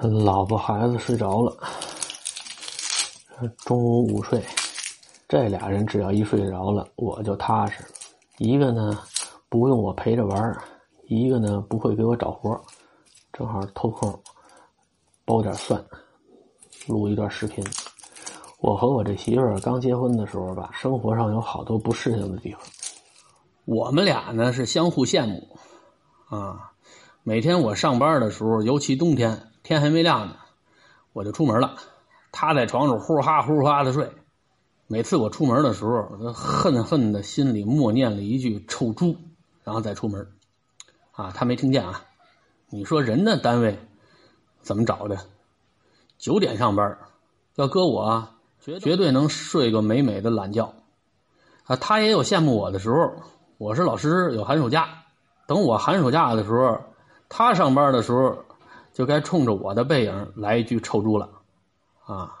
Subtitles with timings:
[0.00, 1.56] 老婆孩子睡着了，
[3.66, 4.40] 中午午睡，
[5.26, 7.88] 这俩人只要一睡着了，我就踏实了。
[8.38, 8.96] 一个呢
[9.48, 10.56] 不用我陪着玩
[11.08, 12.56] 一个呢不会给我找活
[13.32, 14.16] 正好偷空
[15.24, 15.84] 包点蒜，
[16.86, 17.64] 录一段视频。
[18.60, 22.60] 我和我这媳妇儿刚结婚的时候吧，生活上有好多不适应的地方。
[23.64, 25.58] 我们俩呢是相互羡慕，
[26.28, 26.70] 啊，
[27.24, 30.36] 每天我上班的时候，尤其冬天，天还没亮呢，
[31.12, 31.76] 我就出门了。
[32.32, 34.10] 他在床上呼哈呼哈的睡。
[34.86, 39.14] 每次我出门的时候，我恨恨的心里默念了一句“臭猪”，
[39.62, 40.26] 然后再出门。
[41.12, 42.02] 啊，他没听见啊。
[42.70, 43.78] 你说人的单位
[44.62, 45.18] 怎么找的？
[46.16, 46.96] 九点上班，
[47.56, 48.26] 要搁我，
[48.60, 50.72] 绝绝对能睡个美美的懒觉。
[51.64, 52.96] 啊，他也有羡慕我的时候。
[53.58, 54.88] 我是老师，有寒暑假。
[55.46, 56.80] 等我寒暑假的时候，
[57.28, 58.46] 他上班的时候，
[58.92, 61.30] 就该冲着我的背影来一句“臭猪”了，
[62.04, 62.34] 啊！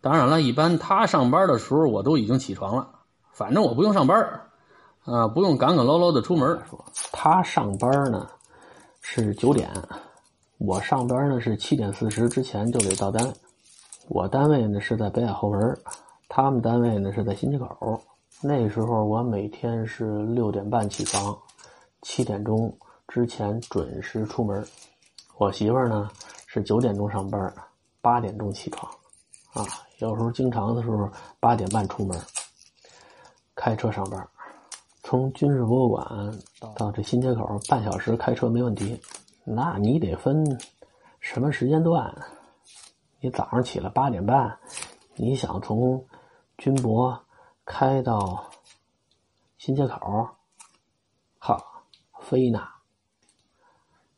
[0.00, 2.90] 当然了，一般他上班的时候，我都已经起床了。
[3.32, 4.40] 反正我不用上班，
[5.04, 6.60] 啊，不用赶赶捞捞的出门。
[7.12, 8.28] 他上班呢
[9.00, 9.70] 是九点，
[10.58, 13.32] 我上班呢是七点四十之前就得到单。
[14.08, 15.78] 我单位呢是在北海后门，
[16.28, 18.00] 他们单位呢是在新街口。
[18.42, 21.36] 那时候我每天是六点半起床，
[22.02, 22.72] 七点钟
[23.08, 24.64] 之前准时出门。
[25.38, 26.08] 我媳妇儿呢
[26.46, 27.54] 是九点钟上班，
[28.00, 28.90] 八点钟起床，
[29.52, 29.62] 啊，
[29.98, 32.18] 有时候经常的时候八点半出门，
[33.54, 34.28] 开车上班。
[35.02, 36.06] 从军事博物馆
[36.74, 39.00] 到这新街口半小时开车没问题。
[39.44, 40.44] 那你得分
[41.20, 42.12] 什么时间段？
[43.20, 44.58] 你早上起来八点半，
[45.14, 46.04] 你想从
[46.58, 47.18] 军博。
[47.68, 48.48] 开到
[49.58, 50.28] 新街口，
[51.36, 51.60] 好，
[52.20, 52.60] 飞呢。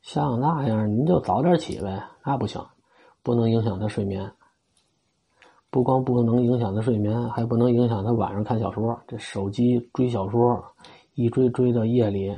[0.08, 2.02] 像那样，您就早点起呗。
[2.24, 2.58] 那不行，
[3.22, 4.32] 不能影响他睡眠。
[5.68, 8.98] 不光不能影响他睡眠，还不能影响他晚上看小说。
[9.06, 10.64] 这手机追小说，
[11.12, 12.34] 一追追到夜里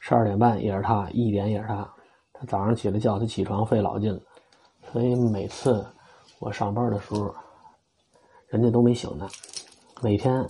[0.00, 1.86] 十二点半也是他，一点也是他。
[2.32, 4.20] 他早上起来叫他起床费老劲了。
[4.90, 5.86] 所以每次
[6.38, 7.30] 我上班的时候，
[8.48, 9.28] 人家都没醒呢。
[10.00, 10.42] 每天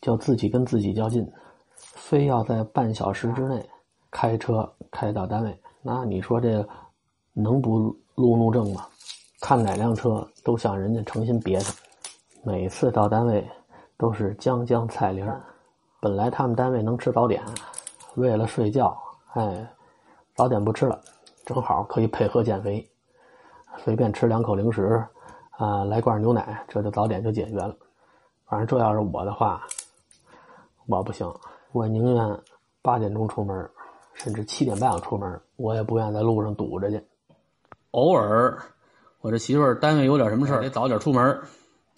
[0.00, 1.30] 就自己跟自己较劲，
[1.76, 3.62] 非要在半小时之内
[4.10, 5.54] 开车开到单位。
[5.82, 6.66] 那你说这
[7.32, 8.86] 能不路怒症吗？
[9.40, 11.74] 看哪辆车都像人家诚心别他。
[12.44, 13.44] 每次到单位
[13.96, 15.28] 都是将将菜铃
[16.00, 17.42] 本来他们单位能吃早点，
[18.14, 18.96] 为了睡觉，
[19.34, 19.68] 哎，
[20.36, 21.00] 早点不吃了，
[21.44, 22.88] 正好可以配合减肥，
[23.78, 25.04] 随便吃两口零食，
[25.58, 27.74] 啊，来罐牛奶，这就早点就解决了。
[28.46, 29.62] 反正这要是我的话，
[30.86, 31.32] 我不行，
[31.72, 32.40] 我宁愿
[32.82, 33.70] 八点钟出门，
[34.14, 37.02] 甚至七点半出门，我也不愿在路上堵着去。
[37.90, 38.58] 偶尔，
[39.20, 41.40] 我这媳妇儿单位有点什么事儿，得早点出门，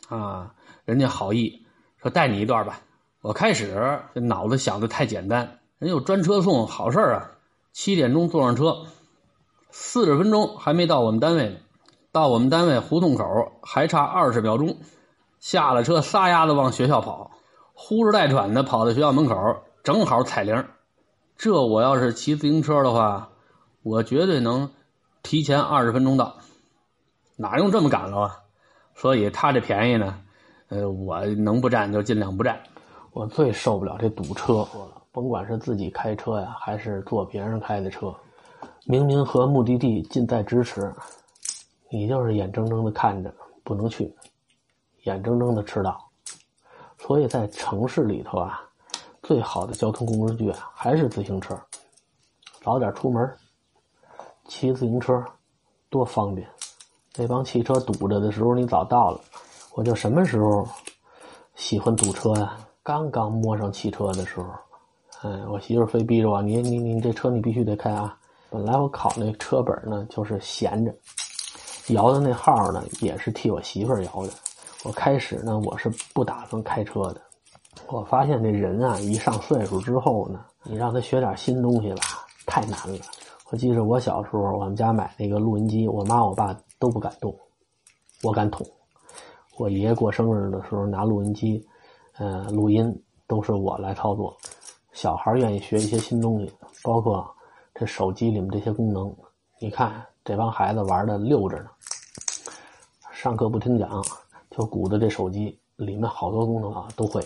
[0.09, 0.55] 啊，
[0.85, 1.67] 人家好意
[2.03, 2.81] 说带你一段吧。
[3.21, 7.31] 我开始这脑子想的太简单，人有专车送，好事啊。
[7.73, 8.87] 七点钟坐上车，
[9.71, 11.57] 四十分钟还没到我们单位呢，
[12.13, 13.25] 到我们单位胡同口
[13.63, 14.77] 还差二十秒钟。
[15.41, 17.33] 下了车，撒丫子往学校跑，
[17.73, 19.35] 呼哧带喘的跑到学校门口，
[19.83, 20.65] 正好踩铃。
[21.37, 23.29] 这我要是骑自行车的话，
[23.83, 24.71] 我绝对能
[25.23, 26.37] 提前二十分钟到，
[27.37, 28.37] 哪用这么赶了啊？
[28.95, 30.21] 所以他这便宜呢，
[30.69, 32.59] 呃，我能不占就尽量不占。
[33.13, 34.67] 我最受不了这堵车，
[35.13, 38.15] 甭管是自己开车呀，还是坐别人开的车，
[38.87, 40.93] 明明和目的地近在咫尺，
[41.91, 44.15] 你就是眼睁睁的看着不能去。
[45.03, 46.01] 眼睁睁的迟到，
[46.99, 48.63] 所以在城市里头啊，
[49.25, 51.59] 最好的交通工具啊还是自行车。
[52.63, 53.27] 早点出门，
[54.47, 55.25] 骑自行车
[55.89, 56.47] 多方便。
[57.17, 59.21] 那帮汽车堵着的时候，你早到了。
[59.73, 60.69] 我就什么时候
[61.55, 62.55] 喜欢堵车呀？
[62.83, 64.47] 刚刚摸上汽车的时候，
[65.23, 68.15] 哎，我媳妇非逼着我，你你你这车你必须得开啊。
[68.51, 70.95] 本来我考那车本呢，就是闲着，
[71.95, 74.33] 摇的那号呢，也是替我媳妇摇的。
[74.85, 77.23] 我开始呢，我是不打算开车的。
[77.89, 82.03] 我发现这人啊，一上岁数之后呢，你让他学点新东西吧，
[82.47, 82.99] 太难了。
[83.51, 87.35] 我记着我小时候，我们家买那个录音机，我妈我爸都不敢动，
[88.23, 88.67] 我敢捅。
[89.57, 91.65] 我爷爷过生日的时候拿录音机，
[92.19, 94.37] 呃，录音都是我来操作。
[94.93, 96.53] 小孩愿意学一些新东西，
[96.83, 97.25] 包括
[97.75, 99.15] 这手机里面这些功能，
[99.61, 101.67] 你看这帮孩子玩的溜着呢。
[103.13, 104.03] 上课不听讲。
[104.57, 107.21] 就鼓捣这手机里面好多功能啊都会，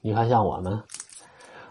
[0.00, 0.82] 你看像我们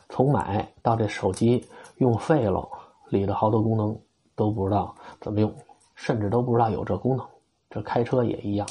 [0.10, 2.68] 从买到这手机用废了，
[3.10, 4.00] 里头好多功能
[4.36, 5.54] 都不知道怎么用。
[6.00, 7.28] 甚至都不知道有这功能。
[7.72, 8.68] 这开车也一样，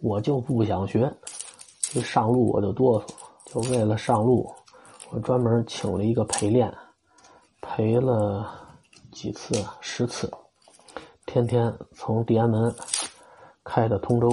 [0.00, 1.08] 我就不想学，
[1.94, 4.52] 一上路我就哆嗦，就为了上路，
[5.10, 6.76] 我专门请了一个陪练，
[7.60, 8.50] 陪了
[9.12, 10.28] 几次，十次，
[11.24, 12.74] 天天从地安门
[13.62, 14.28] 开到通州，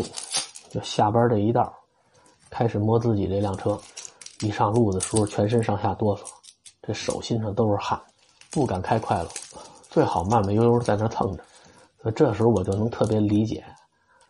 [0.71, 1.71] 就下班这一道，
[2.50, 3.79] 开始摸自己这辆车，
[4.42, 6.24] 一上路的时候全身上下哆嗦，
[6.81, 8.00] 这手心上都是汗，
[8.51, 9.30] 不敢开快了，
[9.89, 11.44] 最好慢慢悠悠在那蹭着。
[12.01, 13.66] 所以这时候我就能特别理解，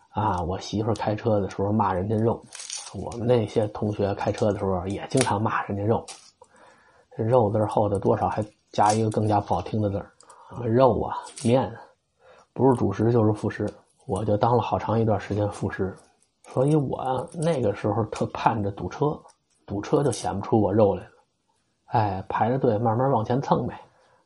[0.09, 2.41] 啊，我媳妇开车的时候骂人家肉，
[2.93, 6.05] 我们那些同学开车的时候也经常骂人家肉。
[7.15, 10.11] 这肉字后头多少还加一个更加不好听的字儿，
[10.65, 11.69] 肉啊面，
[12.53, 13.67] 不是主食就是副食，
[14.05, 15.93] 我就当了好长一段时间副食。
[16.49, 19.19] 所以我那个时候特盼着堵车，
[19.67, 21.11] 堵车就显不出我肉来了。
[21.87, 23.79] 哎，排着队慢慢往前蹭呗。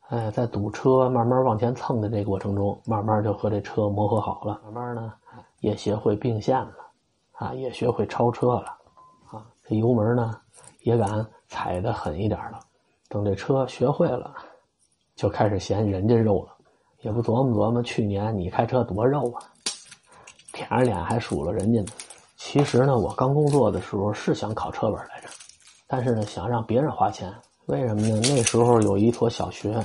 [0.09, 5.13] 哎，在堵车慢慢往前蹭的这过程中，慢慢就和这车磨合好了，慢慢呢
[5.61, 6.73] 也学会并线了，
[7.33, 8.77] 啊，也学会超车了，
[9.31, 10.37] 啊，这油门呢
[10.81, 12.59] 也敢踩的狠一点了。
[13.07, 14.35] 等这车学会了，
[15.15, 16.55] 就开始嫌人家肉了，
[17.01, 19.41] 也不琢磨琢磨去年你开车多肉啊，
[20.51, 21.87] 舔着脸还数落人家呢。
[22.43, 25.29] 其实呢，我刚工作的时候是想考车本来着，
[25.87, 27.31] 但是呢，想让别人花钱，
[27.67, 28.19] 为什么呢？
[28.23, 29.81] 那时候有一所小学。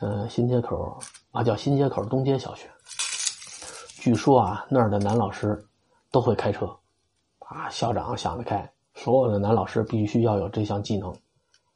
[0.00, 0.98] 呃，新街口
[1.30, 2.68] 啊，叫新街口东街小学。
[4.00, 5.62] 据说啊，那儿的男老师
[6.10, 6.66] 都会开车，
[7.38, 11.14] 啊，校长想得开，所有的男老师必须要有这项技能，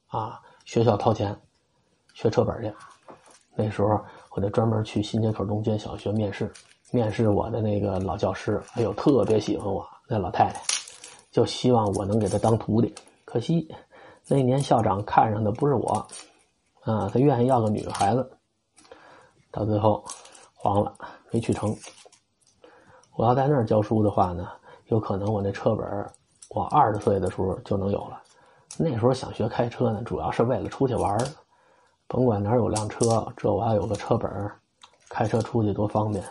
[0.09, 1.39] 啊，学校掏钱
[2.13, 2.75] 学车本去。
[3.55, 4.01] 那时候
[4.31, 6.51] 我就专门去新街口东街小学面试，
[6.91, 10.63] 面试我的那个老教师，哎呦，特别喜欢我，那老太太
[11.31, 12.95] 就希望我能给她当徒弟。
[13.25, 13.69] 可惜
[14.27, 16.07] 那年校长看上的不是我。
[16.85, 18.31] 啊，他愿意要个女孩子，
[19.51, 20.03] 到最后
[20.55, 20.95] 黄了，
[21.31, 21.77] 没去成。
[23.15, 24.49] 我要在那儿教书的话呢，
[24.87, 25.87] 有可能我那车本
[26.49, 28.23] 我二十岁的时候就能有了。
[28.79, 31.19] 那时候想学开车呢，主要是为了出去玩
[32.07, 34.31] 甭管哪有辆车，这我要有个车本
[35.11, 36.25] 开车出去多方便。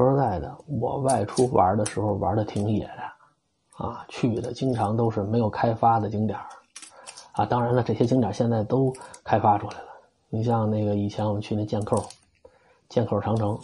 [0.00, 6.38] 说实在的，我外出玩的时候玩的挺野的，啊，去的经常都是没有开发的景点
[7.32, 8.90] 啊，当然了，这些景点现在都
[9.22, 9.88] 开发出来了。
[10.30, 12.02] 你像那个以前我们去那剑扣，
[12.88, 13.60] 剑扣长城，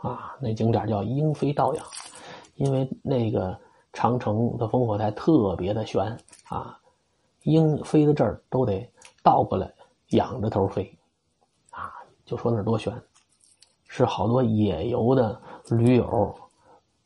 [0.00, 1.86] 啊，那景点叫鹰飞倒仰，
[2.56, 3.56] 因为那个
[3.92, 6.04] 长城的烽火台特别的悬
[6.48, 6.76] 啊，
[7.44, 8.84] 鹰飞到这儿都得
[9.22, 9.72] 倒过来
[10.08, 10.92] 仰着头飞，
[11.70, 11.92] 啊，
[12.24, 12.92] 就说那多悬，
[13.94, 16.34] 是好多野游的驴友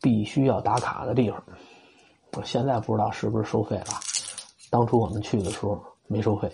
[0.00, 1.43] 必须要打卡的地方。
[2.37, 3.87] 我现在不知道是不是收费了。
[4.71, 6.49] 当初我们去的时候没收费，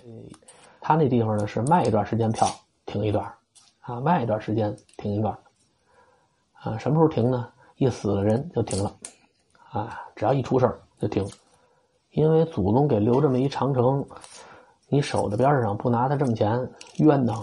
[0.80, 2.48] 他那地方呢是卖一段时间票
[2.86, 3.30] 停一段，
[3.80, 5.36] 啊，卖一段时间停一段，
[6.54, 7.46] 啊，什么时候停呢？
[7.76, 8.90] 一死了人就停了，
[9.70, 11.28] 啊，只要一出事就停，
[12.12, 14.02] 因为祖宗给留这么一长城，
[14.88, 16.58] 你守在边上不拿它挣钱
[17.00, 17.38] 冤枉。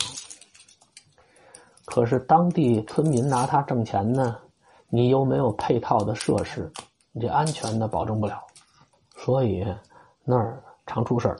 [1.90, 4.38] 可是当地村民拿它挣钱呢，
[4.90, 6.72] 你又没有配套的设施，
[7.12, 8.40] 你这安全呢保证不了，
[9.18, 9.66] 所以。
[10.32, 11.40] 那儿常出事儿，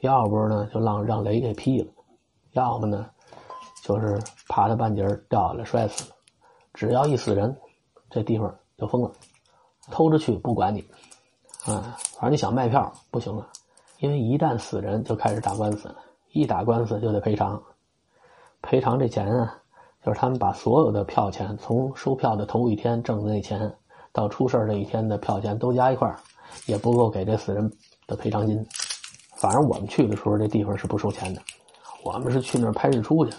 [0.00, 1.92] 要不呢就让让雷给劈了，
[2.54, 3.06] 要么呢
[3.84, 6.16] 就是爬到半截掉下来摔死了。
[6.74, 7.56] 只要一死人，
[8.10, 9.12] 这地方就封了，
[9.92, 10.80] 偷着去不管你，
[11.66, 13.46] 啊，反正你想卖票不行了，
[14.00, 15.98] 因为一旦死人就开始打官司了，
[16.32, 17.62] 一打官司就得赔偿，
[18.60, 19.56] 赔偿这钱啊，
[20.04, 23.72] 就是他们把所有的票钱，从收票的头一天挣的那钱，
[24.12, 26.14] 到出事这一天的票钱都加一块
[26.66, 27.70] 也不够给这死人。
[28.08, 28.64] 的赔偿金，
[29.36, 31.42] 反正我们去的时候，这地方是不收钱的。
[32.04, 33.38] 我们是去那儿拍日出去的。